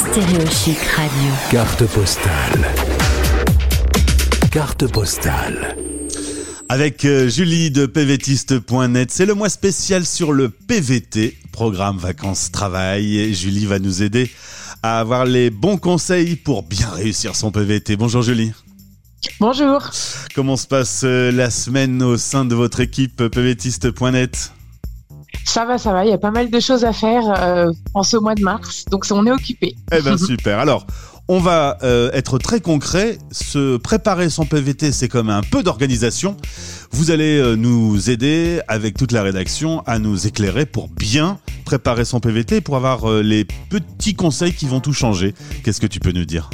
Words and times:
Stéréochic 0.00 0.78
Radio. 0.96 1.30
Carte 1.50 1.84
postale. 1.84 2.72
Carte 4.50 4.90
postale. 4.90 5.76
Avec 6.70 7.04
euh, 7.04 7.28
Julie 7.28 7.70
de 7.70 7.84
pvtiste.net, 7.84 9.10
c'est 9.10 9.26
le 9.26 9.34
mois 9.34 9.50
spécial 9.50 10.06
sur 10.06 10.32
le 10.32 10.48
PVT, 10.48 11.36
programme 11.52 11.98
vacances 11.98 12.50
travail. 12.50 13.34
Julie 13.34 13.66
va 13.66 13.78
nous 13.78 14.02
aider 14.02 14.30
à 14.82 15.00
avoir 15.00 15.26
les 15.26 15.50
bons 15.50 15.76
conseils 15.76 16.36
pour 16.36 16.62
bien 16.62 16.88
réussir 16.88 17.36
son 17.36 17.50
PVT. 17.50 17.96
Bonjour 17.96 18.22
Julie. 18.22 18.52
Bonjour. 19.38 19.90
Comment 20.34 20.56
se 20.56 20.66
passe 20.66 21.02
euh, 21.04 21.30
la 21.30 21.50
semaine 21.50 22.02
au 22.02 22.16
sein 22.16 22.46
de 22.46 22.54
votre 22.54 22.80
équipe 22.80 23.28
pvtiste.net 23.28 24.52
Ça 25.50 25.64
va, 25.64 25.78
ça 25.78 25.92
va. 25.92 26.04
Il 26.04 26.10
y 26.10 26.12
a 26.12 26.18
pas 26.18 26.30
mal 26.30 26.48
de 26.48 26.60
choses 26.60 26.84
à 26.84 26.92
faire 26.92 27.24
euh, 27.26 27.72
en 27.94 28.04
ce 28.04 28.16
mois 28.16 28.36
de 28.36 28.42
mars, 28.44 28.84
donc 28.88 29.04
on 29.10 29.26
est 29.26 29.32
occupé. 29.32 29.74
Eh 29.90 30.00
ben 30.00 30.16
super. 30.32 30.60
Alors, 30.60 30.86
on 31.26 31.40
va 31.40 31.76
euh, 31.82 32.08
être 32.12 32.38
très 32.38 32.60
concret. 32.60 33.18
Se 33.32 33.76
préparer 33.76 34.30
son 34.30 34.46
PVT, 34.46 34.92
c'est 34.92 35.08
comme 35.08 35.28
un 35.28 35.42
peu 35.42 35.64
d'organisation. 35.64 36.36
Vous 36.92 37.10
allez 37.10 37.40
euh, 37.40 37.56
nous 37.56 38.10
aider 38.10 38.60
avec 38.68 38.96
toute 38.96 39.10
la 39.10 39.24
rédaction 39.24 39.82
à 39.86 39.98
nous 39.98 40.28
éclairer 40.28 40.66
pour 40.66 40.86
bien 40.86 41.40
préparer 41.64 42.04
son 42.04 42.20
PVT, 42.20 42.60
pour 42.60 42.76
avoir 42.76 43.10
euh, 43.10 43.20
les 43.20 43.44
petits 43.44 44.14
conseils 44.14 44.54
qui 44.54 44.66
vont 44.66 44.78
tout 44.78 44.92
changer. 44.92 45.34
Qu'est-ce 45.64 45.80
que 45.80 45.88
tu 45.88 45.98
peux 45.98 46.12
nous 46.12 46.26
dire? 46.26 46.48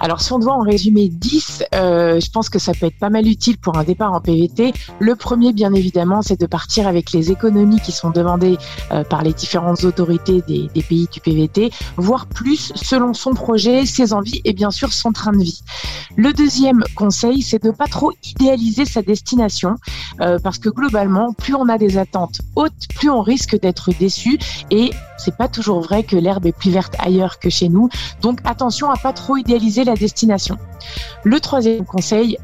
Alors, 0.00 0.20
si 0.20 0.32
on 0.32 0.38
doit 0.38 0.54
en 0.54 0.60
résumer 0.60 1.08
10, 1.08 1.64
euh, 1.74 2.20
je 2.20 2.30
pense 2.30 2.48
que 2.48 2.58
ça 2.58 2.72
peut 2.72 2.86
être 2.86 2.98
pas 2.98 3.10
mal 3.10 3.26
utile 3.26 3.58
pour 3.58 3.76
un 3.76 3.84
départ 3.84 4.12
en 4.12 4.20
PVT. 4.20 4.72
Le 5.00 5.16
premier, 5.16 5.52
bien 5.52 5.74
évidemment, 5.74 6.22
c'est 6.22 6.40
de 6.40 6.46
partir 6.46 6.86
avec 6.86 7.12
les 7.12 7.32
économies 7.32 7.80
qui 7.80 7.92
sont 7.92 8.10
demandées 8.10 8.58
euh, 8.92 9.04
par 9.04 9.22
les 9.22 9.32
différentes 9.32 9.84
autorités 9.84 10.42
des, 10.46 10.68
des 10.72 10.82
pays 10.82 11.08
du 11.12 11.20
PVT, 11.20 11.70
voire 11.96 12.26
plus 12.26 12.72
selon 12.76 13.12
son 13.12 13.34
projet, 13.34 13.86
ses 13.86 14.12
envies 14.12 14.40
et 14.44 14.52
bien 14.52 14.70
sûr 14.70 14.92
son 14.92 15.12
train 15.12 15.32
de 15.32 15.42
vie. 15.42 15.62
Le 16.16 16.32
deuxième 16.32 16.84
conseil, 16.94 17.42
c'est 17.42 17.62
de 17.62 17.70
pas 17.70 17.86
trop 17.86 18.12
idéaliser 18.24 18.84
sa 18.84 19.02
destination, 19.02 19.76
euh, 20.20 20.38
parce 20.42 20.58
que 20.58 20.68
globalement, 20.68 21.32
plus 21.32 21.54
on 21.54 21.68
a 21.68 21.78
des 21.78 21.98
attentes 21.98 22.40
hautes, 22.56 22.88
plus 22.94 23.10
on 23.10 23.22
risque 23.22 23.58
d'être 23.60 23.90
déçu 23.98 24.38
et 24.70 24.90
c'est 25.18 25.36
pas 25.36 25.48
toujours 25.48 25.80
vrai 25.80 26.02
que 26.02 26.16
l'herbe 26.16 26.46
est 26.46 26.56
plus 26.56 26.70
verte 26.70 26.94
ailleurs 26.98 27.38
que 27.38 27.50
chez 27.50 27.68
nous. 27.68 27.88
Donc 28.22 28.40
attention 28.44 28.90
à 28.90 28.96
pas 28.96 29.12
trop 29.12 29.36
idéaliser 29.36 29.84
la 29.84 29.94
destination. 29.94 30.58
Le 31.24 31.40
troisième 31.40 31.84
conseil, 31.84 32.38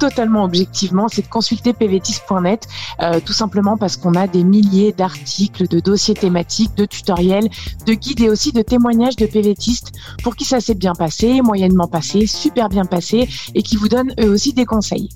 totalement 0.00 0.44
objectivement, 0.44 1.06
c'est 1.08 1.22
de 1.22 1.28
consulter 1.28 1.72
pvtis.net, 1.72 2.66
euh, 3.02 3.20
tout 3.24 3.34
simplement 3.34 3.76
parce 3.76 3.96
qu'on 3.96 4.14
a 4.14 4.26
des 4.26 4.42
milliers 4.42 4.92
d'articles, 4.92 5.68
de 5.68 5.78
dossiers 5.78 6.14
thématiques, 6.14 6.74
de 6.74 6.86
tutoriels, 6.86 7.48
de 7.86 7.94
guides 7.94 8.22
et 8.22 8.30
aussi 8.30 8.50
de 8.52 8.62
témoignages 8.62 9.16
de 9.16 9.26
PVTistes 9.26 9.92
pour 10.24 10.34
qui 10.34 10.44
ça 10.44 10.60
s'est 10.60 10.74
bien 10.74 10.94
passé, 10.94 11.42
moyennement 11.42 11.86
passé, 11.86 12.26
super 12.26 12.68
bien 12.68 12.86
passé 12.86 13.28
et 13.54 13.62
qui 13.62 13.76
vous 13.76 13.88
donnent 13.88 14.14
eux 14.18 14.30
aussi 14.30 14.54
des 14.54 14.64
conseils. 14.64 15.10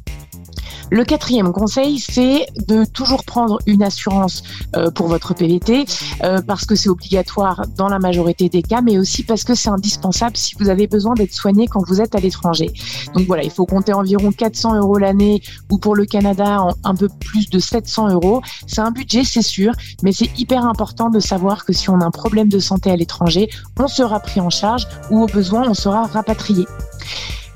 Le 0.95 1.05
quatrième 1.05 1.50
conseil, 1.50 1.98
c'est 1.98 2.47
de 2.69 2.84
toujours 2.84 3.25
prendre 3.25 3.59
une 3.67 3.83
assurance 3.83 4.45
euh, 4.77 4.92
pour 4.92 5.09
votre 5.09 5.34
PVT 5.34 5.86
euh, 6.23 6.41
parce 6.41 6.67
que 6.67 6.77
c'est 6.77 6.89
obligatoire 6.89 7.62
dans 7.77 7.89
la 7.89 7.98
majorité 7.98 8.48
des 8.48 8.62
cas, 8.62 8.81
mais 8.81 8.97
aussi 8.97 9.25
parce 9.25 9.42
que 9.42 9.56
c'est 9.56 9.70
indispensable 9.70 10.36
si 10.36 10.55
vous 10.61 10.69
avez 10.69 10.86
besoin 10.86 11.14
d'être 11.14 11.33
soigné 11.33 11.67
quand 11.67 11.84
vous 11.84 12.01
êtes 12.01 12.14
à 12.14 12.20
l'étranger. 12.20 12.70
Donc 13.12 13.27
voilà, 13.27 13.42
il 13.42 13.51
faut 13.51 13.67
compter 13.67 13.92
environ 13.92 14.31
400 14.31 14.77
euros 14.77 14.97
l'année 14.97 15.42
ou 15.69 15.78
pour 15.78 15.97
le 15.97 16.06
Canada 16.06 16.69
un 16.84 16.95
peu 16.95 17.08
plus 17.08 17.51
de 17.51 17.58
700 17.58 18.11
euros. 18.11 18.41
C'est 18.69 18.81
un 18.81 18.92
budget, 18.92 19.25
c'est 19.25 19.42
sûr, 19.42 19.73
mais 20.05 20.12
c'est 20.12 20.31
hyper 20.39 20.64
important 20.64 21.11
de 21.11 21.19
savoir 21.19 21.64
que 21.64 21.73
si 21.73 21.91
on 21.91 21.98
a 21.98 22.05
un 22.05 22.12
problème 22.12 22.48
de 22.48 22.61
santé 22.61 22.92
à 22.92 22.95
l'étranger, 22.95 23.51
on 23.81 23.89
sera 23.89 24.20
pris 24.20 24.41
en 24.41 24.51
charge 24.51 24.86
ou 25.11 25.25
au 25.25 25.27
besoin, 25.27 25.69
on 25.69 25.75
sera 25.75 26.06
rapatrié. 26.06 26.67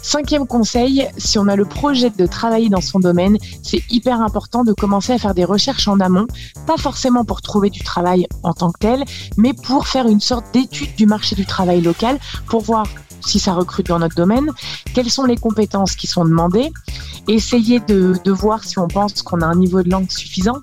Cinquième 0.08 0.46
conseil, 0.46 1.06
si 1.18 1.38
on 1.38 1.48
a 1.48 1.54
le 1.54 1.66
projet 1.66 2.08
de 2.08 2.24
travailler 2.24 2.70
dans 2.70 2.80
son 2.80 2.98
domaine, 2.98 3.36
c'est 3.62 3.82
hyper 3.90 4.22
important 4.22 4.64
de 4.64 4.72
commencer 4.72 5.12
à 5.12 5.18
faire 5.18 5.34
des 5.34 5.44
recherches 5.44 5.86
en 5.86 6.00
amont, 6.00 6.26
pas 6.66 6.78
forcément 6.78 7.26
pour 7.26 7.42
trouver 7.42 7.68
du 7.68 7.80
travail 7.80 8.26
en 8.42 8.54
tant 8.54 8.72
que 8.72 8.78
tel, 8.78 9.04
mais 9.36 9.52
pour 9.52 9.86
faire 9.86 10.06
une 10.06 10.20
sorte 10.20 10.46
d'étude 10.54 10.94
du 10.96 11.04
marché 11.04 11.36
du 11.36 11.44
travail 11.44 11.82
local, 11.82 12.18
pour 12.46 12.62
voir 12.62 12.86
si 13.20 13.38
ça 13.38 13.52
recrute 13.52 13.88
dans 13.88 13.98
notre 13.98 14.14
domaine, 14.14 14.50
quelles 14.94 15.10
sont 15.10 15.24
les 15.24 15.36
compétences 15.36 15.94
qui 15.94 16.06
sont 16.06 16.24
demandées, 16.24 16.72
essayer 17.28 17.78
de, 17.78 18.18
voir 18.30 18.64
si 18.64 18.78
on 18.78 18.88
pense 18.88 19.20
qu'on 19.20 19.42
a 19.42 19.46
un 19.46 19.56
niveau 19.56 19.82
de 19.82 19.90
langue 19.90 20.10
suffisant, 20.10 20.56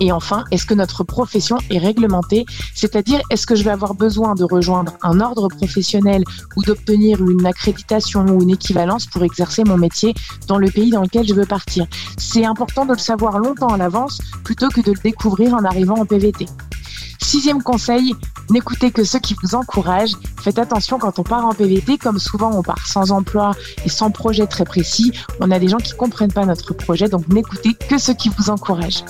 et 0.00 0.12
enfin, 0.12 0.44
est-ce 0.50 0.66
que 0.66 0.74
notre 0.74 1.04
profession 1.04 1.58
est 1.70 1.78
réglementée? 1.78 2.46
C'est-à-dire, 2.74 3.20
est-ce 3.30 3.46
que 3.46 3.54
je 3.54 3.64
vais 3.64 3.70
avoir 3.70 3.94
besoin 3.94 4.34
de 4.34 4.44
rejoindre 4.44 4.94
un 5.02 5.20
ordre 5.20 5.48
professionnel 5.48 6.24
ou 6.56 6.62
d'obtenir 6.62 7.20
une 7.22 7.46
accréditation 7.46 8.24
ou 8.26 8.42
une 8.42 8.50
équivalence 8.50 9.06
pour 9.06 9.24
exercer 9.24 9.64
mon 9.64 9.76
métier 9.76 10.14
dans 10.48 10.58
le 10.58 10.70
pays 10.70 10.90
dans 10.90 11.02
lequel 11.02 11.26
je 11.26 11.34
veux 11.34 11.46
partir? 11.46 11.86
C'est 12.16 12.44
important 12.44 12.84
de 12.84 12.92
le 12.92 12.98
savoir 12.98 13.38
longtemps 13.38 13.68
à 13.68 13.76
l'avance 13.76 14.20
plutôt 14.44 14.68
que 14.68 14.80
de 14.80 14.92
le 14.92 15.00
découvrir 15.02 15.54
en 15.54 15.64
arrivant 15.64 15.96
en 15.96 16.06
PVT. 16.06 16.46
Sixième 17.20 17.62
conseil, 17.62 18.14
n'écoutez 18.50 18.90
que 18.90 19.04
ceux 19.04 19.18
qui 19.18 19.34
vous 19.42 19.54
encouragent. 19.54 20.14
Faites 20.40 20.58
attention 20.58 20.98
quand 20.98 21.18
on 21.18 21.22
part 21.22 21.46
en 21.46 21.54
PVT, 21.54 21.98
comme 21.98 22.18
souvent 22.18 22.50
on 22.52 22.62
part 22.62 22.86
sans 22.86 23.12
emploi 23.12 23.52
et 23.84 23.88
sans 23.88 24.10
projet 24.10 24.46
très 24.46 24.64
précis. 24.64 25.12
On 25.40 25.50
a 25.50 25.58
des 25.58 25.68
gens 25.68 25.78
qui 25.78 25.92
comprennent 25.92 26.32
pas 26.32 26.44
notre 26.44 26.74
projet, 26.74 27.08
donc 27.08 27.28
n'écoutez 27.28 27.74
que 27.74 27.98
ceux 27.98 28.14
qui 28.14 28.30
vous 28.36 28.50
encouragent. 28.50 29.04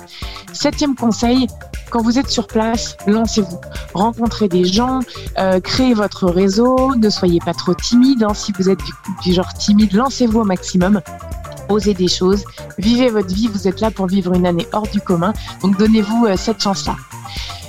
Septième 0.53 0.95
conseil, 0.95 1.47
quand 1.91 2.03
vous 2.03 2.19
êtes 2.19 2.29
sur 2.29 2.47
place, 2.47 2.97
lancez-vous. 3.07 3.61
Rencontrez 3.93 4.49
des 4.49 4.65
gens, 4.65 5.01
euh, 5.39 5.61
créez 5.61 5.95
votre 5.95 6.27
réseau, 6.27 6.95
ne 6.97 7.11
soyez 7.11 7.41
pas 7.41 7.55
trop 7.55 7.75
timide. 7.75 8.23
hein. 8.25 8.35
Si 8.35 8.53
vous 8.59 8.69
êtes 8.69 8.79
du, 8.79 8.93
du 9.23 9.33
genre 9.33 9.53
timide, 9.55 9.93
lancez-vous 9.93 10.41
au 10.41 10.45
maximum. 10.45 11.01
Osez 11.69 11.95
des 11.95 12.09
choses, 12.09 12.45
vivez 12.79 13.09
votre 13.09 13.33
vie, 13.35 13.49
vous 13.49 13.67
êtes 13.67 13.81
là 13.81 13.91
pour 13.91 14.07
vivre 14.07 14.35
une 14.35 14.47
année 14.47 14.67
hors 14.73 14.87
du 14.87 15.01
commun, 15.01 15.33
donc 15.63 15.79
donnez-vous 15.79 16.27
euh, 16.27 16.37
cette 16.37 16.63
chance-là. 16.63 16.97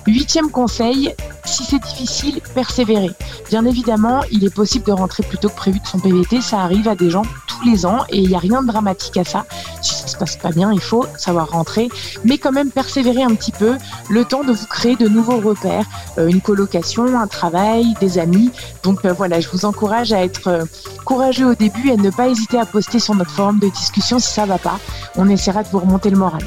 Huitième 0.06 0.52
conseil, 0.52 1.16
si 1.46 1.64
c'est 1.64 1.80
difficile, 1.80 2.42
persévérez. 2.54 3.12
Bien 3.50 3.66
évidemment, 3.66 4.22
il 4.32 4.44
est 4.44 4.54
possible 4.54 4.86
de 4.86 4.92
rentrer 4.92 5.24
plus 5.24 5.38
tôt 5.38 5.50
que 5.50 5.56
prévu 5.56 5.80
de 5.80 5.88
son 5.88 6.00
PVT, 6.00 6.42
ça 6.42 6.60
arrive 6.60 6.88
à 6.88 6.96
des 6.96 7.10
gens 7.10 7.24
tous 7.48 7.70
les 7.70 7.86
ans 7.86 8.04
et 8.10 8.18
il 8.18 8.30
n'y 8.30 8.36
a 8.36 8.40
rien 8.40 8.62
de 8.62 8.68
dramatique 8.68 9.18
à 9.18 9.24
ça. 9.24 9.46
Si 9.82 9.94
ça 9.96 10.08
se 10.08 10.18
passe 10.18 10.36
pas 10.38 10.50
bien, 10.50 10.72
il 10.74 10.82
faut 10.82 11.06
savoir 11.18 11.50
rentrer, 11.50 11.90
mais 12.24 12.38
quand 12.38 12.52
même 12.52 12.72
persévérer 12.72 13.24
un 13.24 13.36
petit 13.36 13.52
peu, 13.52 13.76
le 14.10 14.26
temps 14.26 14.44
de 14.44 14.54
vous 14.54 14.66
créer 14.68 14.96
de 14.96 15.08
nouveaux 15.08 15.40
repères, 15.40 15.86
euh, 16.18 16.28
une 16.28 16.42
colocation, 16.42 17.20
un 17.20 17.28
travail, 17.28 17.94
des 18.00 18.18
amis. 18.18 18.52
Donc 18.84 19.06
euh, 19.06 19.14
voilà, 19.14 19.40
je 19.40 19.50
vous 19.50 19.66
encourage 19.66 20.14
à 20.14 20.24
être 20.24 20.48
euh, 20.48 20.66
courageux 21.06 21.46
au 21.46 21.56
début 21.56 21.90
et 21.90 21.98
ne 21.98 22.10
pas 22.10 22.28
hésiter 22.28 22.60
à 22.60 22.66
poster 22.66 23.00
sur 23.00 23.16
notre 23.16 23.32
forum 23.32 23.60
de 23.60 23.70
discussion 23.70 24.20
si 24.20 24.32
ça 24.32 24.46
va 24.46 24.58
pas. 24.58 24.80
On 25.16 25.30
essaiera 25.30 25.64
de 25.64 25.70
vous 25.70 25.80
remonter 25.80 26.10
le 26.10 26.18
moral. 26.18 26.44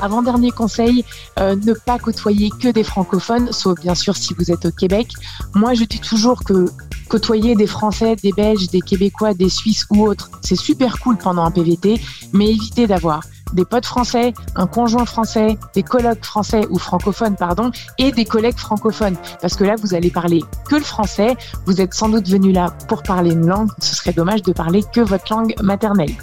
Avant-dernier 0.00 0.50
conseil, 0.50 1.04
euh, 1.38 1.56
ne 1.56 1.72
pas 1.72 1.98
côtoyer 1.98 2.50
que 2.50 2.68
des 2.68 2.84
francophones, 2.84 3.52
sauf 3.52 3.78
bien 3.80 3.94
sûr 3.94 4.16
si 4.16 4.34
vous 4.34 4.50
êtes 4.50 4.66
au 4.66 4.70
Québec. 4.70 5.12
Moi, 5.54 5.74
je 5.74 5.84
dis 5.84 6.00
toujours 6.00 6.42
que 6.44 6.66
côtoyer 7.08 7.54
des 7.54 7.66
Français, 7.66 8.16
des 8.16 8.32
Belges, 8.32 8.68
des 8.68 8.80
Québécois, 8.80 9.34
des 9.34 9.48
Suisses 9.48 9.86
ou 9.90 10.06
autres, 10.06 10.30
c'est 10.42 10.56
super 10.56 10.98
cool 11.00 11.18
pendant 11.18 11.44
un 11.44 11.50
PVT, 11.50 12.00
mais 12.32 12.50
évitez 12.50 12.86
d'avoir 12.86 13.22
des 13.52 13.64
potes 13.64 13.86
français, 13.86 14.32
un 14.54 14.66
conjoint 14.66 15.04
français, 15.04 15.58
des 15.74 15.82
collègues 15.82 16.24
français 16.24 16.66
ou 16.70 16.78
francophones, 16.78 17.36
pardon, 17.36 17.70
et 17.98 18.12
des 18.12 18.24
collègues 18.24 18.58
francophones. 18.58 19.16
Parce 19.40 19.56
que 19.56 19.64
là, 19.64 19.74
vous 19.80 19.94
allez 19.94 20.10
parler 20.10 20.42
que 20.68 20.76
le 20.76 20.82
français. 20.82 21.36
Vous 21.66 21.80
êtes 21.80 21.94
sans 21.94 22.08
doute 22.08 22.28
venu 22.28 22.52
là 22.52 22.72
pour 22.88 23.02
parler 23.02 23.32
une 23.32 23.46
langue. 23.46 23.70
Ce 23.80 23.94
serait 23.94 24.12
dommage 24.12 24.42
de 24.42 24.52
parler 24.52 24.84
que 24.92 25.00
votre 25.00 25.32
langue 25.32 25.54
maternelle. 25.62 26.14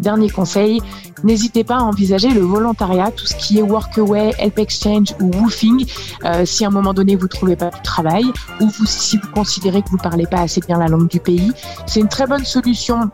Dernier 0.00 0.30
conseil, 0.30 0.80
n'hésitez 1.24 1.62
pas 1.62 1.76
à 1.76 1.82
envisager 1.82 2.30
le 2.30 2.40
volontariat, 2.40 3.10
tout 3.10 3.26
ce 3.26 3.34
qui 3.34 3.58
est 3.58 3.62
workaway, 3.62 4.32
help 4.38 4.58
exchange 4.58 5.14
ou 5.20 5.30
woofing. 5.30 5.86
Euh, 6.24 6.46
si 6.46 6.64
à 6.64 6.68
un 6.68 6.70
moment 6.70 6.94
donné 6.94 7.16
vous 7.16 7.28
trouvez 7.28 7.54
pas 7.54 7.68
de 7.68 7.82
travail 7.82 8.24
ou 8.60 8.70
si 8.86 9.18
vous 9.18 9.28
considérez 9.34 9.82
que 9.82 9.90
vous 9.90 9.98
parlez 9.98 10.26
pas 10.26 10.40
assez 10.40 10.62
bien 10.62 10.78
la 10.78 10.86
langue 10.86 11.08
du 11.08 11.20
pays, 11.20 11.52
c'est 11.86 12.00
une 12.00 12.08
très 12.08 12.26
bonne 12.26 12.46
solution 12.46 13.10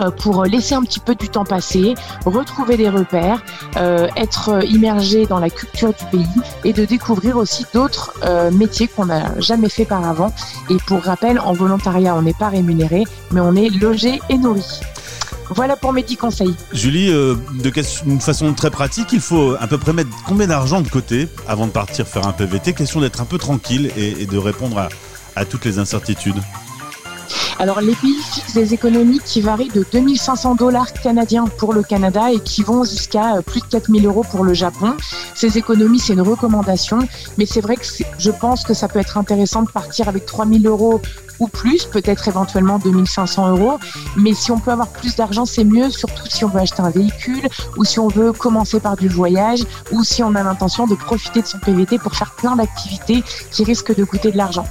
euh, 0.00 0.12
pour 0.12 0.44
laisser 0.44 0.76
un 0.76 0.82
petit 0.82 1.00
peu 1.00 1.16
du 1.16 1.28
temps 1.28 1.44
passer, 1.44 1.94
retrouver 2.24 2.76
des 2.76 2.88
repères, 2.88 3.42
euh, 3.76 4.06
être 4.16 4.64
immergé 4.70 5.26
dans 5.26 5.40
la 5.40 5.50
culture 5.50 5.92
du 5.92 6.04
pays 6.12 6.42
et 6.62 6.72
de 6.72 6.84
découvrir 6.84 7.38
aussi 7.38 7.66
d'autres 7.74 8.14
métiers 8.52 8.86
qu'on 8.86 9.06
n'a 9.06 9.38
jamais 9.40 9.68
fait 9.68 9.84
par 9.84 10.08
avant. 10.08 10.32
Et 10.70 10.76
pour 10.86 11.02
rappel, 11.02 11.40
en 11.40 11.54
volontariat, 11.54 12.14
on 12.14 12.22
n'est 12.22 12.34
pas 12.34 12.50
rémunéré, 12.50 13.02
mais 13.32 13.40
on 13.40 13.56
est 13.56 13.68
logé 13.68 14.20
et 14.28 14.38
nourri. 14.38 14.80
Voilà 15.50 15.76
pour 15.76 15.92
mes 15.92 16.02
10 16.02 16.16
conseils. 16.16 16.54
Julie, 16.72 17.10
euh, 17.10 17.34
de 17.62 17.72
une 18.06 18.20
façon 18.20 18.52
très 18.54 18.70
pratique, 18.70 19.12
il 19.12 19.20
faut 19.20 19.56
à 19.58 19.66
peu 19.66 19.78
près 19.78 19.92
mettre 19.92 20.10
combien 20.26 20.46
d'argent 20.46 20.80
de 20.80 20.88
côté 20.88 21.28
avant 21.48 21.66
de 21.66 21.72
partir 21.72 22.06
faire 22.06 22.26
un 22.26 22.32
PVT 22.32 22.72
Question 22.72 23.00
d'être 23.00 23.20
un 23.20 23.24
peu 23.24 23.38
tranquille 23.38 23.90
et, 23.96 24.26
de 24.26 24.38
répondre 24.38 24.88
à 25.36 25.44
toutes 25.44 25.64
les 25.64 25.78
incertitudes. 25.78 26.40
Alors 27.60 27.82
les 27.82 27.94
pays 27.94 28.14
fixent 28.14 28.54
des 28.54 28.72
économies 28.72 29.20
qui 29.22 29.42
varient 29.42 29.68
de 29.68 29.84
2500 29.92 30.54
dollars 30.54 30.94
canadiens 30.94 31.44
pour 31.44 31.74
le 31.74 31.82
Canada 31.82 32.32
et 32.32 32.40
qui 32.40 32.62
vont 32.62 32.84
jusqu'à 32.84 33.36
euh, 33.36 33.42
plus 33.42 33.60
de 33.60 33.66
4000 33.66 34.06
euros 34.06 34.24
pour 34.30 34.44
le 34.44 34.54
Japon. 34.54 34.96
Ces 35.34 35.58
économies, 35.58 35.98
c'est 35.98 36.14
une 36.14 36.22
recommandation, 36.22 37.00
mais 37.36 37.44
c'est 37.44 37.60
vrai 37.60 37.76
que 37.76 37.84
je 38.18 38.30
pense 38.30 38.64
que 38.64 38.72
ça 38.72 38.88
peut 38.88 38.98
être 38.98 39.18
intéressant 39.18 39.62
de 39.62 39.68
partir 39.68 40.08
avec 40.08 40.24
3000 40.24 40.66
euros 40.66 41.02
ou 41.38 41.48
plus, 41.48 41.84
peut-être 41.84 42.28
éventuellement 42.28 42.78
2500 42.78 43.50
euros. 43.50 43.78
Mais 44.16 44.32
si 44.32 44.50
on 44.50 44.58
peut 44.58 44.70
avoir 44.70 44.88
plus 44.88 45.14
d'argent, 45.16 45.44
c'est 45.44 45.64
mieux, 45.64 45.90
surtout 45.90 46.26
si 46.30 46.46
on 46.46 46.48
veut 46.48 46.60
acheter 46.60 46.80
un 46.80 46.88
véhicule 46.88 47.46
ou 47.76 47.84
si 47.84 47.98
on 47.98 48.08
veut 48.08 48.32
commencer 48.32 48.80
par 48.80 48.96
du 48.96 49.08
voyage 49.08 49.64
ou 49.92 50.02
si 50.02 50.22
on 50.22 50.34
a 50.34 50.42
l'intention 50.42 50.86
de 50.86 50.94
profiter 50.94 51.42
de 51.42 51.46
son 51.46 51.58
PVT 51.58 51.98
pour 51.98 52.14
faire 52.14 52.30
plein 52.36 52.56
d'activités 52.56 53.22
qui 53.50 53.64
risquent 53.64 53.94
de 53.94 54.04
coûter 54.04 54.32
de 54.32 54.38
l'argent. 54.38 54.64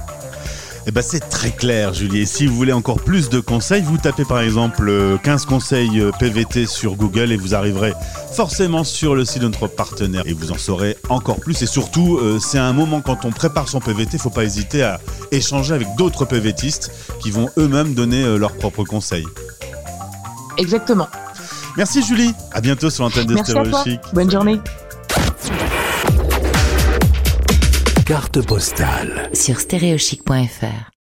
Eh 0.90 0.92
ben 0.92 1.02
c'est 1.02 1.20
très 1.20 1.52
clair, 1.52 1.94
Julie. 1.94 2.22
Et 2.22 2.26
si 2.26 2.48
vous 2.48 2.56
voulez 2.56 2.72
encore 2.72 2.98
plus 2.98 3.28
de 3.28 3.38
conseils, 3.38 3.80
vous 3.80 3.96
tapez 3.96 4.24
par 4.24 4.40
exemple 4.40 4.90
15 5.22 5.44
euh, 5.44 5.46
conseils 5.46 6.00
euh, 6.00 6.10
PVT 6.18 6.66
sur 6.66 6.96
Google 6.96 7.30
et 7.30 7.36
vous 7.36 7.54
arriverez 7.54 7.92
forcément 8.32 8.82
sur 8.82 9.14
le 9.14 9.24
site 9.24 9.42
de 9.42 9.46
notre 9.46 9.68
partenaire 9.68 10.24
et 10.26 10.32
vous 10.32 10.50
en 10.50 10.58
saurez 10.58 10.96
encore 11.08 11.38
plus. 11.38 11.62
Et 11.62 11.66
surtout, 11.66 12.18
euh, 12.18 12.40
c'est 12.40 12.58
un 12.58 12.72
moment 12.72 13.02
quand 13.02 13.24
on 13.24 13.30
prépare 13.30 13.68
son 13.68 13.78
PVT, 13.78 14.18
faut 14.18 14.30
pas 14.30 14.42
hésiter 14.42 14.82
à 14.82 14.98
échanger 15.30 15.74
avec 15.74 15.86
d'autres 15.96 16.24
PVTistes 16.24 16.90
qui 17.20 17.30
vont 17.30 17.48
eux-mêmes 17.56 17.94
donner 17.94 18.36
leurs 18.36 18.56
propres 18.56 18.82
conseils. 18.82 19.26
Exactement. 20.58 21.06
Merci 21.76 22.02
Julie. 22.02 22.34
À 22.50 22.60
bientôt 22.60 22.90
sur 22.90 23.04
l'antenne 23.04 23.26
de 23.26 23.36
Stéréochic. 23.36 24.00
Bonne 24.12 24.28
journée. 24.28 24.60
Carte 28.10 28.44
postale. 28.44 29.30
Sur 29.32 29.60
stéréochic.fr 29.60 30.99